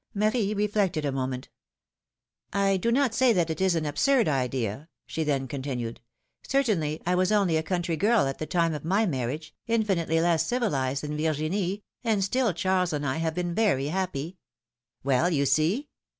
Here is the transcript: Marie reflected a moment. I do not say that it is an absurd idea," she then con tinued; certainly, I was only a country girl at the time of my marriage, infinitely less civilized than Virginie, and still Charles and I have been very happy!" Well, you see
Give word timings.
Marie 0.15 0.55
reflected 0.55 1.05
a 1.05 1.11
moment. 1.11 1.49
I 2.51 2.77
do 2.77 2.91
not 2.91 3.13
say 3.13 3.33
that 3.33 3.51
it 3.51 3.61
is 3.61 3.75
an 3.75 3.85
absurd 3.85 4.27
idea," 4.27 4.89
she 5.05 5.23
then 5.23 5.47
con 5.47 5.61
tinued; 5.61 5.99
certainly, 6.41 7.03
I 7.05 7.13
was 7.13 7.31
only 7.31 7.55
a 7.55 7.61
country 7.61 7.95
girl 7.97 8.25
at 8.25 8.39
the 8.39 8.47
time 8.47 8.73
of 8.73 8.83
my 8.83 9.05
marriage, 9.05 9.53
infinitely 9.67 10.19
less 10.19 10.43
civilized 10.43 11.03
than 11.03 11.17
Virginie, 11.17 11.83
and 12.03 12.23
still 12.23 12.51
Charles 12.51 12.93
and 12.93 13.05
I 13.05 13.17
have 13.17 13.35
been 13.35 13.53
very 13.53 13.89
happy!" 13.89 14.39
Well, 15.03 15.29
you 15.29 15.45
see 15.45 15.89